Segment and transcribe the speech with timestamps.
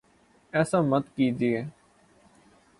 [0.53, 1.59] ایسا مت کیجیے